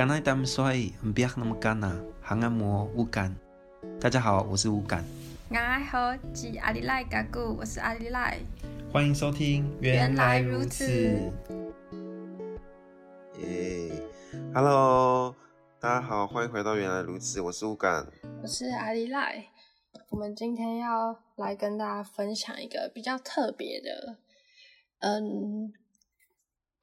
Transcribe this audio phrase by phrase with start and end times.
[0.00, 0.64] 刚来他们说，
[1.14, 3.36] 不要那么干呐，还按摩乌干。
[4.00, 5.04] 大家好，我是乌干。
[5.50, 5.54] 我
[5.90, 8.38] 好，是阿里赖嘎古，我是阿里赖。
[8.90, 10.86] 欢迎收听，原来如此。
[13.40, 13.90] 耶
[14.54, 15.36] ，Hello，
[15.78, 18.06] 大家好，欢迎回到原来如此，我是乌干，
[18.42, 19.48] 我是阿里赖。
[20.08, 24.16] 我们今天要来跟大家分享一个比较特别的，
[25.00, 25.74] 嗯，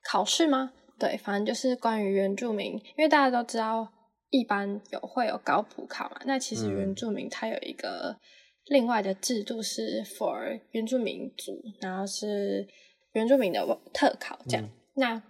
[0.04, 0.74] 考试吗？
[1.00, 3.88] 对，反正就是关于原住民，因为大家都知道，
[4.30, 6.20] 一般有会有高普考嘛。
[6.26, 8.18] 那其实原住民它有一个
[8.66, 12.68] 另外的制度是 for 原住民族，然后是
[13.14, 14.66] 原住民的特考这样。
[14.66, 15.24] 嗯、那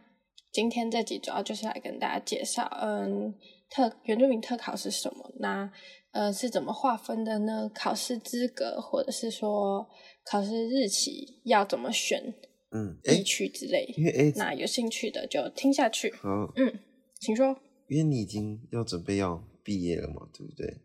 [0.52, 3.36] 今天这集主要就是来跟大家介绍，嗯，
[3.70, 5.32] 特原住民特考是什么？
[5.40, 5.70] 那
[6.12, 7.70] 呃是怎么划分的呢？
[7.76, 9.88] 考试资格或者是说
[10.24, 12.34] 考试日期要怎么选？
[12.70, 16.12] 嗯，地区之类，因为哎，那有兴趣的就听下去。
[16.16, 16.80] 好，嗯，
[17.18, 17.58] 请说。
[17.88, 20.82] 因为你已经要准备要毕业了嘛，对不对？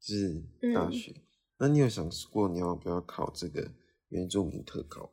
[0.00, 0.42] 就是
[0.74, 1.22] 大学，嗯、
[1.58, 3.70] 那你有想过你要不要考这个
[4.08, 5.12] 原住民特考？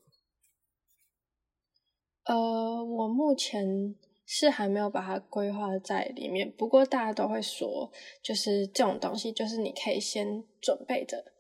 [2.23, 3.93] 呃，我目前
[4.25, 7.91] 是还没有把它规划在里面，不过大家都会说，
[8.23, 11.33] 就是这种东西，就是你可以先准备着，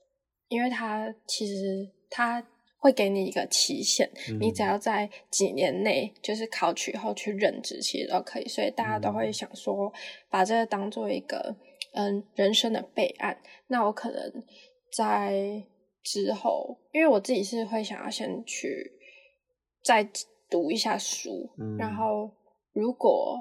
[0.49, 2.45] 因为它其实它。
[2.83, 8.45] 会给你一个期限，嗯、你只要在几年内，就是考取后去任职，其实都可以。
[8.45, 9.89] 所以大家都会想说，
[10.29, 11.55] 把这个当做一个
[11.93, 13.37] 嗯人生的备案。
[13.67, 14.43] 那我可能
[14.91, 15.63] 在
[16.03, 18.91] 之后，因为我自己是会想要先去
[19.81, 20.05] 再
[20.49, 22.29] 读一下书，嗯、然后
[22.73, 23.39] 如果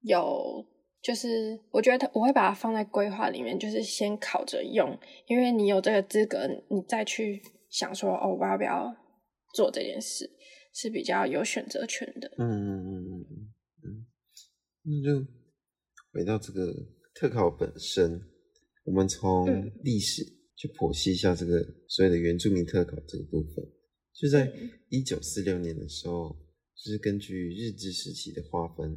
[0.00, 0.64] 有，
[1.02, 7.42] 就是我觉得我会把它放在规划里面，就是先考着用，因为你有这个资格，你再去。
[7.72, 8.94] 想说哦，我要不要
[9.54, 10.30] 做这件事
[10.74, 12.30] 是比较有选择权的。
[12.38, 13.26] 嗯嗯嗯嗯
[13.82, 14.06] 嗯，
[14.82, 15.26] 那就
[16.12, 16.70] 回到这个
[17.14, 18.20] 特考本身，
[18.84, 19.46] 我们从
[19.82, 20.22] 历史
[20.54, 23.64] 去剖析一下这个所谓的原住民特考这个部分。
[24.12, 24.52] 就在
[24.90, 26.36] 一九四六年的时候，
[26.76, 28.94] 就是根据日治时期的划分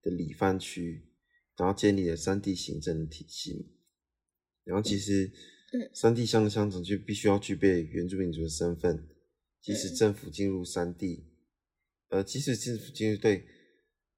[0.00, 1.12] 的里番区，
[1.58, 3.76] 然后建立了三地行政的体系。
[4.64, 5.30] 然后其实。
[5.92, 9.08] 山地乡的乡长就必须要具备原住民族的身份，
[9.60, 11.24] 即使政府进入三地，
[12.08, 13.44] 呃，即使政府进入对，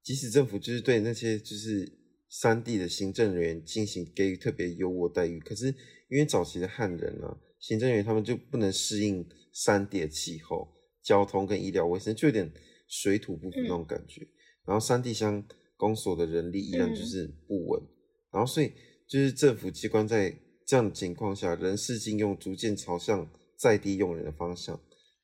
[0.03, 1.91] 即使政府就是对那些就是
[2.29, 5.67] 三地的行政人员进行给予特别优渥待遇，可是
[6.09, 10.67] 因为早期的汉人啊，行政人员他们就不能适应三地的气候、
[11.03, 12.51] 交通跟医疗卫生，就有点
[12.87, 14.21] 水土不服那种感觉。
[14.21, 14.29] 嗯、
[14.67, 15.43] 然后三地乡
[15.75, 17.89] 公所的人力依然就是不稳，嗯、
[18.33, 18.71] 然后所以
[19.07, 20.37] 就是政府机关在。
[20.67, 24.77] 这样的情况下，人事进用逐渐朝向在地用人的方向，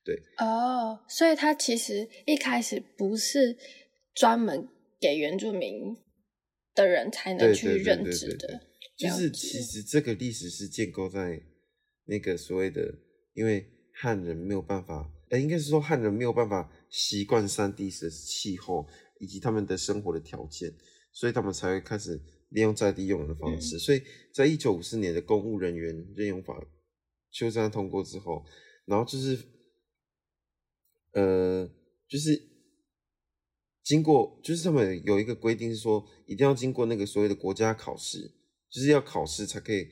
[0.06, 0.18] 对。
[0.38, 3.58] 哦，所以他其实一开始不是
[4.16, 4.70] 专门
[5.02, 5.98] 给原住民
[6.74, 8.62] 的人才能去任职的，
[8.98, 11.42] 就是其实这个历史是建构在
[12.06, 12.96] 那个所谓的，
[13.34, 13.68] 因为
[14.02, 18.88] 汉人没有办法，呃，应该是说汉人没有办法习惯山地的气候
[19.20, 20.74] 以及他们的生活的条件，
[21.12, 22.22] 所以他们才会开始。
[22.54, 26.56] 利用在地用人的方式，嗯、所以在一九五四年的公务人员任用法
[27.32, 28.46] 修正案通过之后，
[28.86, 29.40] 然后就是，
[31.14, 31.68] 呃，
[32.08, 32.40] 就是
[33.84, 38.32] 经过，就是他们有一个规定是说，一定要经过那个所谓的国家考试，
[38.70, 39.88] 就是要考试才可以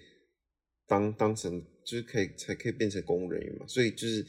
[0.85, 4.23] 当当成，就是可以才可以变成公务人员嘛，所以就是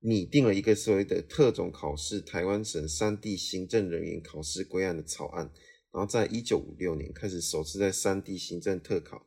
[0.00, 5.50] 拟定了一个所谓的特种考试台湾省三地行政人员考试规案的草案。
[5.96, 9.24] 然后在一九五六年开始首次在山地行政特考，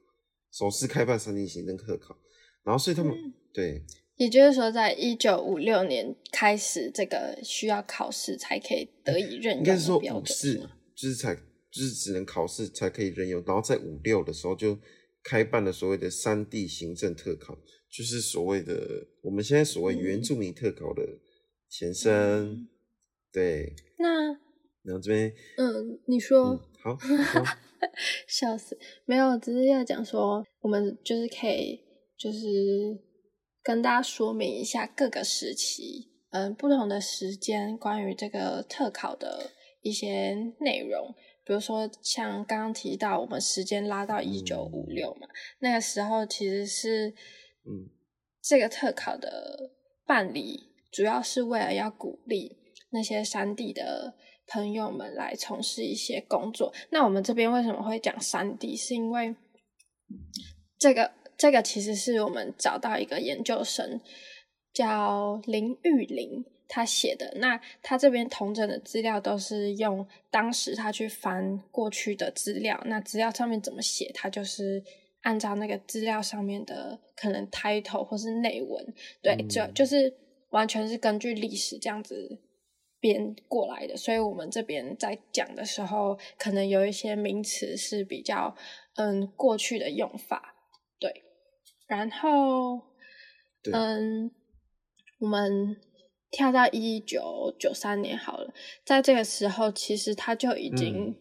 [0.51, 2.15] 首次开办山地行政特考，
[2.63, 3.83] 然后所以他们、嗯、对，
[4.17, 10.59] 也就是说，在一九五六年开始这个需要考试才可以得以任用应该是说五四
[10.93, 14.77] 就是才就是只能考试才可以任用，然后在五六的时候就
[15.23, 17.57] 开办了所谓的山地行政特考，
[17.89, 21.17] 就是所谓的我们现在所谓原住民特考的
[21.67, 22.67] 前身，嗯、
[23.33, 24.37] 对，那。
[24.83, 27.57] 然后这边，嗯，你说，嗯、好，好
[28.27, 31.81] 笑死，没有，只是要讲说，我们就是可以，
[32.17, 32.97] 就是
[33.61, 41.13] 跟大家说明一下各个时期，嗯，不同的时间关于这个特考的一些内容，
[41.45, 47.09] 比如说像刚刚提到，我们时间拉到一九五六嘛，嗯、那个时候其实是，
[47.65, 47.89] 嗯，
[48.41, 49.71] 这个特考的
[50.05, 52.57] 办理主要是为了要鼓励
[52.91, 54.15] 那些山地的。
[54.49, 56.73] 朋友们来从事一些工作。
[56.89, 58.75] 那我们这边为什么会讲三 D？？
[58.75, 59.35] 是因为
[60.77, 64.01] 这个这个其实是我们找到一个研究生
[64.73, 67.33] 叫林玉玲，他写的。
[67.37, 74.83] 那他这边同整的资料都是用当时他去翻过去的资料，那资料上面怎么写，他就是
[75.21, 80.13] 按照那个资料上面的可能 title 或是内文，对，嗯、就就是
[80.51, 82.39] 完全是根据历史这样子
[82.99, 83.97] 编过来的。
[83.97, 88.55] 所以我们这边在讲的时候，可能有一些名词是比较
[88.95, 90.55] 嗯过去的用法，
[90.99, 91.23] 对，
[91.87, 92.87] 然后。
[93.73, 94.31] 嗯，
[95.19, 95.75] 我们
[96.31, 98.53] 跳到一九九三年好了，
[98.85, 101.13] 在这个时候，其实他就已经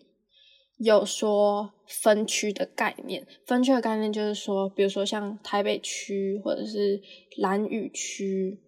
[0.76, 3.24] 有说分区的概念。
[3.24, 7.02] 嗯、分区的概念就是说，比如说像台北区或者是
[7.38, 8.60] 兰屿区，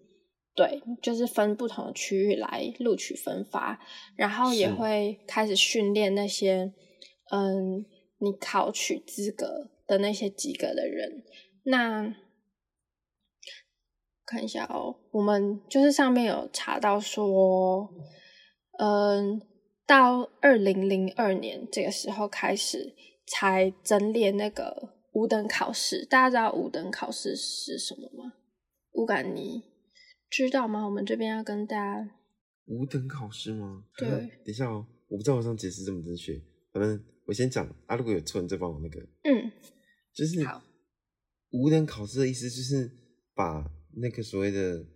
[0.55, 3.81] 对，就是分不同的区域来录取分发，
[4.17, 6.73] 然后也会开始训练那些
[7.31, 7.87] 嗯，
[8.19, 11.25] 你考取资格的那些及格的人。
[11.64, 12.14] 那
[14.26, 17.88] 看一下哦，我们就是上面有查到说，
[18.79, 19.41] 嗯，
[19.87, 22.94] 到二零零二年这个时候开始
[23.26, 26.05] 才整列那个五等考试。
[26.05, 28.35] 大家知道五等考试是什么吗？
[28.93, 29.62] 乌感你
[30.30, 30.84] 知道吗？
[30.84, 32.10] 我们这边要跟大家
[32.66, 33.84] 五等考试吗？
[33.98, 36.40] 对，等一下哦，我不知道我这样解释正不正确。
[36.72, 39.00] 反正我先讲啊，如果有错，你再帮我那个。
[39.24, 39.50] 嗯，
[40.14, 40.62] 就是好，
[41.50, 42.90] 五等考试的意思就是
[43.34, 43.70] 把。
[43.92, 44.86] 那个所谓的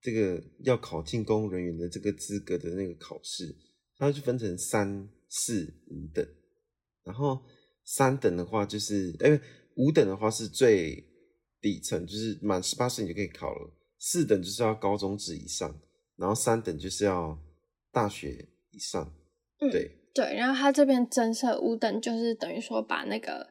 [0.00, 3.52] 这个要考进公务人员的这个资格的那个考试，
[3.98, 6.24] 它就分成三、四、五等。
[7.02, 7.42] 然后
[7.84, 9.40] 三等的话就是，哎，
[9.74, 11.04] 五等的话是最
[11.60, 13.68] 底层，就是满十八岁你就可以考了。
[13.98, 15.78] 四等就是要高中职以上，
[16.16, 17.38] 然后三等就是要
[17.92, 19.12] 大学以上。
[19.58, 23.50] 对、嗯、对，然后他这边增设五等，就是等于说把那个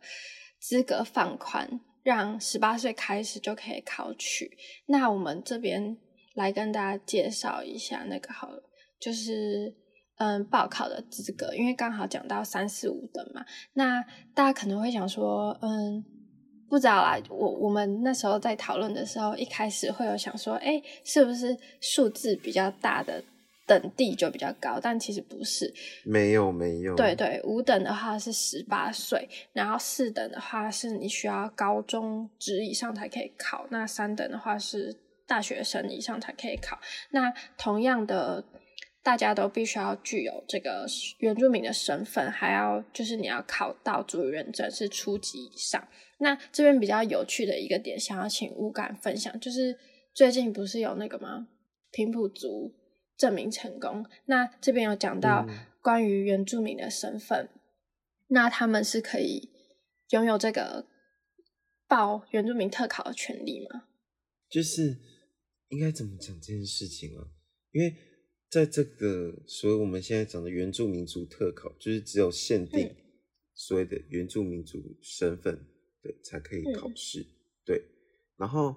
[0.59, 1.81] 资格放宽。
[2.05, 4.55] 让十八岁开始就可以考取。
[4.85, 5.97] 那我们这边
[6.35, 8.61] 来跟大家介绍一下那个好了，
[8.99, 9.75] 就是
[10.17, 13.43] 嗯报考的资格，因为刚好讲到三四五等嘛。
[13.73, 14.03] 那
[14.35, 16.05] 大家可能会想说，嗯，
[16.69, 17.17] 不知道啦。
[17.29, 23.23] 我我们那时候在讨论的时候，一开始会有想说，哎，是不是数字比较大的？
[23.67, 25.73] 等地就比较高，但其实不是，
[26.03, 26.95] 没有没有。
[26.95, 34.95] 对对，五等的话是十八岁，然后四等的话是你需要高中职以上才可以考，那三等的话是
[35.25, 36.77] 大学生以上才可以考。
[37.09, 38.43] 那同样的，
[39.05, 40.87] 大家都必须要具有这个
[41.19, 45.87] 原住民的身份，还要就是你要考到族语认证是初级以上。
[46.17, 49.77] 那这边比较有趣的一个点，想要请乌感分享，就是
[50.15, 51.47] 最近不是有那个吗？
[51.91, 52.73] 平埔族。
[53.17, 54.05] 证明成功。
[54.25, 55.47] 那这边有讲到
[55.81, 57.59] 关于原住民的身份，嗯，
[58.27, 59.51] 那他们是可以
[60.09, 60.85] 拥有这个
[61.87, 63.85] 报原住民特考的权利吗？
[64.49, 64.97] 就是
[65.69, 67.23] 应该怎么讲这件事情啊？
[67.71, 67.95] 因为
[68.49, 72.95] 在这个所谓我们现在讲的原住民族特考，就是只有限定
[73.53, 75.67] 所谓的原住民族身份，嗯，
[76.01, 77.31] 对，才可以考试，嗯，
[77.65, 77.83] 对。
[78.37, 78.75] 然后，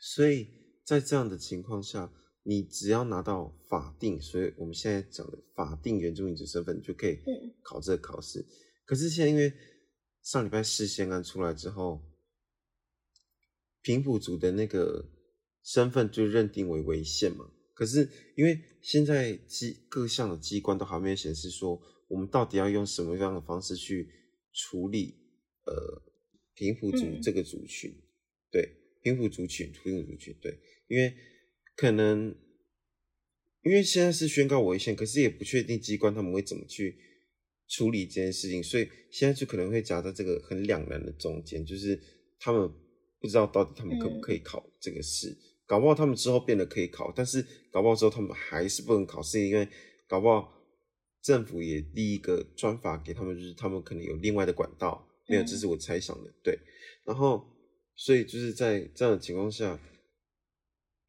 [0.00, 0.48] 所以
[0.84, 2.12] 在这样的情况下。
[2.46, 7.18] 你只要拿到法定，所以我们现在讲的法定原住民族身份，就可以
[7.62, 8.40] 考这个考试。
[8.40, 8.46] 嗯。
[8.84, 9.50] 可是现在因为
[10.20, 12.02] 上礼拜释宪案出来之后，
[13.80, 15.08] 平埔族的那个
[15.62, 17.50] 身份就认定为违宪嘛。
[17.74, 21.78] 可是因为现在机各项的机关都还没有显示说，
[22.08, 24.08] 我们到底要用什么样的方式去
[24.52, 25.14] 处理
[25.66, 26.02] 呃
[26.54, 27.90] 平埔族这个族群？
[27.90, 28.02] 嗯。
[28.50, 31.14] 对，平埔族群，土埔族群，对，因为。
[31.76, 32.32] 可能
[33.64, 36.96] 因为现在是宣告违宪，可是也不确定机关他们会怎么去
[37.66, 42.00] 处理这件事情，所以现在就可能会夹在这个很两难的中间，就是
[42.38, 42.72] 他们
[43.18, 49.68] 不知道到底他们可不可以考这个试，嗯，搞不好他们之后变得可以考，但是搞不好之后他们还是不能考试，因为
[50.06, 50.52] 搞不好
[51.22, 56.58] 政府也立一个专法给他们，就是他们可能有另外的管道，没有，这是我猜想的，对，
[57.04, 57.44] 然后
[57.96, 59.80] 所以就是在这样的情况下。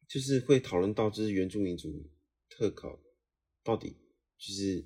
[0.08, 2.08] 就是会讨论到，就是原住民族
[2.48, 2.96] 特考
[3.64, 3.88] 到底
[4.38, 4.84] 就是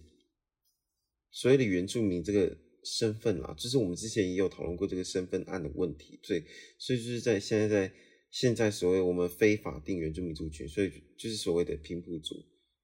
[1.30, 6.42] 所谓的原住民这个身份啦，就是我们之前也有讨论过这个身份案的问题，所以
[6.78, 7.94] 所以就是在现在在
[8.30, 12.34] 现在所谓我们非法定原住民族群，所以就是所谓的平埔族，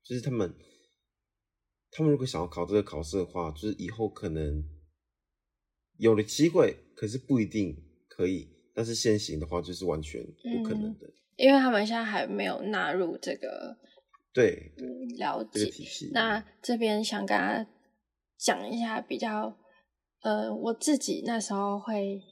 [0.03, 0.55] 就是他们
[1.91, 4.62] 他们如果想要考这个考试的话，就是以后可能
[5.99, 7.76] 有了机会，可是不一定
[8.09, 11.07] 可以，但是现行的话就是完全不可能的。
[11.07, 13.76] 嗯因为他们现在还没有纳入这个，
[14.33, 15.67] 对，嗯，了解。
[15.71, 17.71] 这那这边想跟大家
[18.38, 19.55] 讲一下比较，
[20.23, 22.23] 呃，我自己那时候会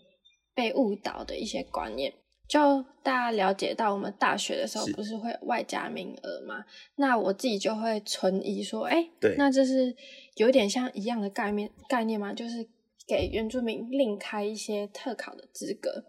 [0.54, 2.14] 被误导的一些观念。
[2.46, 6.64] 就大家了解到，我们大学的时候不是会外加名额吗？
[6.96, 9.08] 那我自己就会存疑说，哎、
[9.38, 9.96] 那这是
[10.36, 12.32] 有点像一样的概念概念吗？
[12.32, 12.68] 就是
[13.06, 16.04] 给原住民另开一些特考的资格。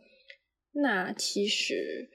[0.73, 2.09] 那其实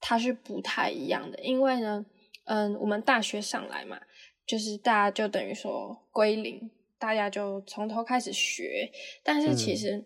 [0.00, 2.04] 它是不太一样的，因为呢，
[2.46, 4.00] 嗯，我们大学上来嘛，
[4.44, 8.90] 就是大家就等于说归零，大家就从头开始学。
[9.22, 10.04] 但是其实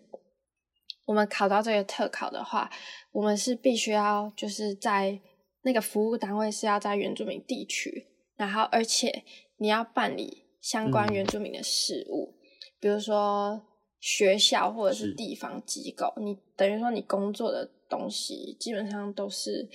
[1.05, 2.77] 我们考到这个特考的话，嗯、
[3.11, 5.19] 我们是必须要就是在
[5.63, 9.23] 那个服务单位是要在原住民地区，然后而且
[9.57, 12.37] 你要办理相关原住民的事务，嗯、
[12.79, 13.65] 比如说。
[14.03, 19.69] 学校或者是地方机构，你等于说你工作的东西基本上都是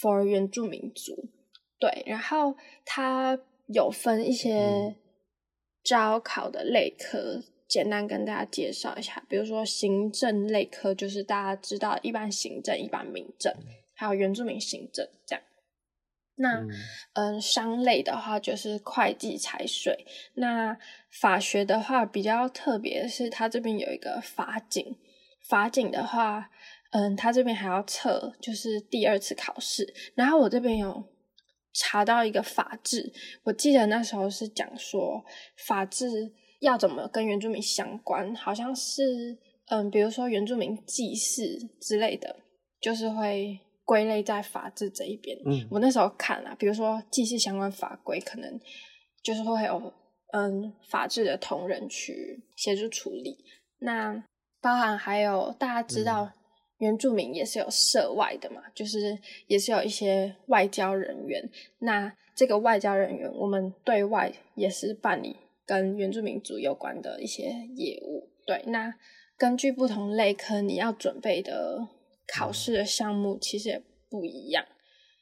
[0.00, 1.28] for 原住民族，
[1.78, 2.02] 对。
[2.06, 2.56] 然后
[2.86, 4.96] 它有分一些
[5.84, 9.22] 招考的类科，嗯、简单跟大家介绍一下。
[9.28, 13.54] 比如说行政类科，就是大家知道一般行政、一般民政，
[13.94, 15.44] 还有原住民行政这样。
[16.40, 16.70] 那嗯，
[17.14, 20.06] 嗯，商类的话就是会计、财税。
[20.34, 20.78] 那
[21.10, 24.96] 法学的话比较特别的是，它这边有一个法警。
[25.48, 26.50] 法警的话，
[26.92, 29.92] 嗯，它这边还要测，就是第二次考试。
[30.14, 31.04] 然后我这边有
[31.72, 35.24] 查到一个法制，我记得那时候是讲说
[35.66, 41.42] 法制要怎么跟原住民相关，好像是嗯，比如说原住民祭祀
[41.80, 42.36] 之类的，
[42.80, 43.60] 就是会。
[43.88, 48.60] 归类在法制这一边，嗯，我那时候看啊，比如说祭祀相关法规，可能
[49.22, 49.90] 就是会有
[50.34, 53.34] 嗯法制的同仁去协助处理。
[53.78, 54.22] 那
[54.60, 56.30] 包含还有大家知道，
[56.80, 61.50] 原住民也是有涉外的嘛，嗯、就是也是有一些外交人员。
[61.78, 65.34] 那这个外交人员，我们对外也是办理
[65.68, 67.44] 跟原住民族有关的一些
[67.76, 68.28] 业务。
[68.44, 68.92] 对，那
[69.36, 71.86] 根据不同类科，你要准备的。
[72.30, 74.62] 考试的项目其实也不一样，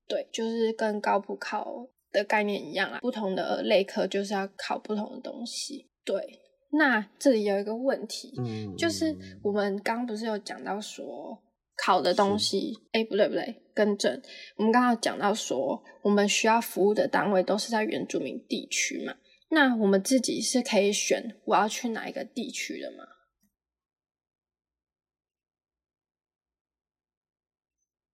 [0.09, 2.99] 对，就是跟高普考的概念一样啊。
[2.99, 5.89] 不同的类科就是要考不同的东西。
[6.05, 6.41] 对，
[6.73, 11.41] 那这里有一个问题，嗯，就是我们刚不是有讲到说
[11.77, 14.21] 考的东西，哎，不对不对，更正，
[14.57, 19.15] 我们刚刚讲到说我们需要服务的单位都是在原住民地区嘛，
[19.57, 23.07] 那我们自己是可以选我要去哪一个地区的吗？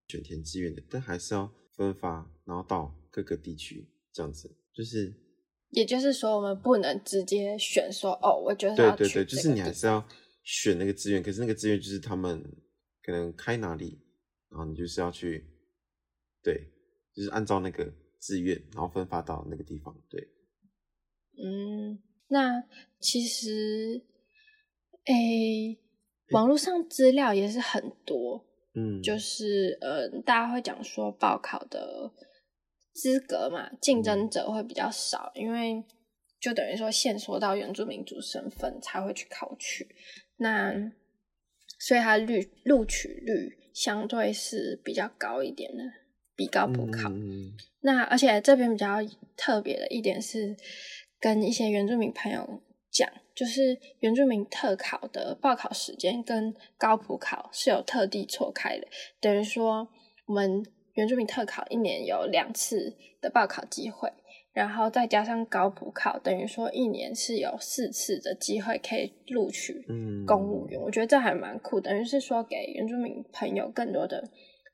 [0.07, 5.13] 选填志愿的，但还是要分发，然后到各个地区这样子，就是，
[5.71, 10.07] 也就是说，我们不能直接选说，哦，我觉得对对对，就是你还是要
[10.43, 12.41] 选那个志愿，可是那个志愿就是他们
[13.01, 13.99] 可能开哪里，
[14.47, 15.45] 然后你就是要去，
[16.41, 16.71] 对，
[17.13, 20.25] 就是按照那个志愿，然后分发到那个地方，对。
[21.37, 22.63] 嗯，那
[22.99, 24.03] 其实，
[25.05, 25.77] 诶，
[26.31, 28.45] 网络上资料也是很多。
[28.75, 32.11] 嗯，就是呃，大家会讲说报考的
[32.91, 35.83] 资格嘛，竞争者会比较少，嗯、因为
[36.39, 39.87] 就等于说限缩到原住民族身份才会去考取，
[40.37, 40.73] 那
[41.77, 45.83] 所以它录录取率相对是比较高一点的，
[46.35, 47.09] 比高补考。
[47.09, 48.97] 嗯、那而且这边比较
[49.37, 50.55] 特别的一点是，
[51.23, 52.41] 跟一些原住民朋友
[52.91, 53.09] 讲。
[53.35, 58.85] 就是原住民特考的报考时间跟高普考是有特地错开的，
[59.19, 59.87] 等于说
[60.27, 60.63] 我们
[60.93, 64.07] 原住民特考一年有两次的报考机会，
[64.53, 69.83] 然后再加上高普考，等于说一年是有四次的机会可以录取
[70.27, 70.79] 公务员。
[70.79, 74.23] 嗯、我觉得这还蛮酷，等于是说给原住民朋友更多的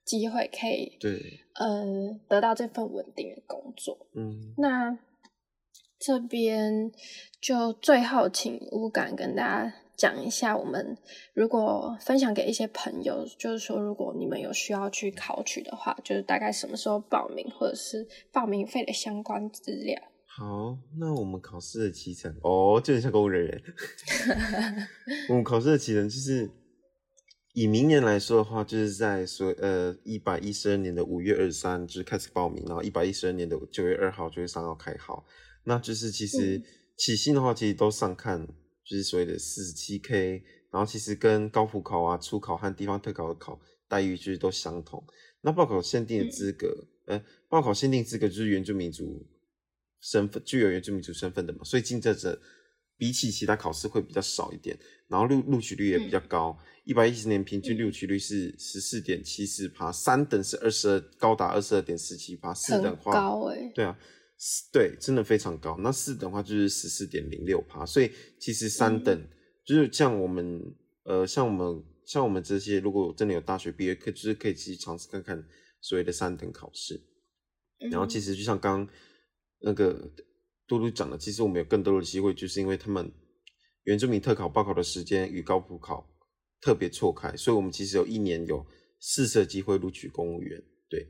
[0.04, 1.14] 机会可以对，
[1.62, 3.98] 嗯、呃，得到这份稳定的工作。
[4.18, 5.00] 嗯，那。
[6.00, 6.92] 这边
[7.42, 10.98] 就最后请乌感跟大家讲一下，我们
[11.34, 20.02] 如果分享给一些朋友，就是说如果你们有需要去考取的话，就是大概什么时候报名，或者是报名费的相关资料。
[20.26, 23.62] 好，那我们考试的期程哦，就很像公务人员。
[25.28, 26.50] 我们考试的期程就是
[27.54, 35.26] 以明年来说的话，就是在说呃一百一十二年的五月二十三就是开始报名，然后一百一十二年的九月二号九月三号开考。
[35.70, 36.60] 那就是其实
[36.98, 38.44] 起薪的话，其实都上看，
[38.84, 45.04] 就是所谓的四十七 K，然后其实跟高普考啊、初考和地方特考的考待遇其实都相同。
[45.42, 49.24] 那报考限定的资格，呃、嗯，报考限定资格就是原住民族
[50.02, 52.42] 身份，具有原住民族身份的嘛，所以竞争者
[52.98, 54.76] 比起其他考试会比较少一点，
[55.08, 63.96] 然后录录取率也比较高，一百一十年平均录取率是十四点七四趴，三等是二十二，高达二十二点四七趴，四等的话，高欸、对啊。
[64.72, 65.78] 对，真的非常高。
[65.80, 69.30] 那四等的话就是十四点零六趴，所以其实三等、嗯、
[69.66, 70.62] 就是像我们
[71.04, 75.44] 呃，像我们像我们这些，如果真的有大学毕业，可就是可以去尝试看看
[75.82, 76.96] 所谓的三等考试。
[77.80, 78.96] 嗯、然后其实就像刚刚
[79.60, 80.10] 那个
[80.68, 83.12] 嘟嘟讲的，其实我们有更多的机会，就是因为他们
[83.84, 86.10] 原住民特考报考的时间与高普考
[86.62, 88.66] 特别错开，所以我们其实有一年有
[89.02, 90.64] 四次机会录取公务员。
[90.90, 91.06] 对，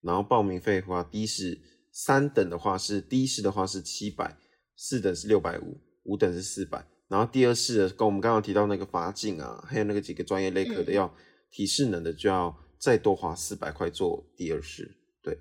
[0.00, 1.58] 然后报名费的话，第一是
[1.92, 4.36] 三等的话是第一试的话是七百，
[4.74, 6.84] 四等是六百五，五等是四百。
[7.08, 11.14] 然后第二试的，跟我们刚刚提到那个法警啊，还有那个几个专业类科的，要
[11.50, 14.96] 提适能的，就要再多花四百块做第二试。
[15.22, 15.36] 对，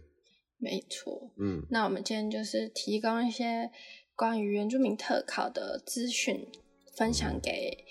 [0.58, 1.32] 没错。
[1.38, 3.72] 嗯，那我们今天就是提供一些
[4.14, 6.46] 关于原住民特考的资讯，
[6.98, 7.86] 分享给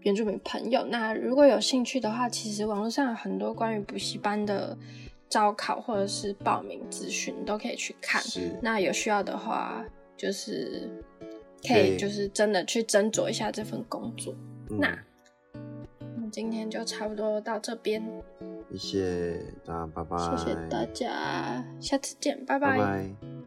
[0.00, 0.84] 原住民朋友。
[0.86, 4.76] 那如果有兴趣的话，其实网络上有很多关于补习班的
[5.28, 8.22] 招考或者是报名资讯，都可以去看。
[8.22, 8.58] 是。
[8.62, 9.84] 那有需要的话，
[10.16, 10.88] 就是。
[11.60, 14.32] 可以，就是真的去斟酌一下这份工作。
[14.70, 14.96] 嗯、那
[16.14, 18.00] 我们今天就差不多到这边。
[18.70, 20.16] 谢谢大家，拜拜。
[20.36, 22.78] 谢谢大家，下次见，拜拜。
[22.78, 23.37] 拜拜。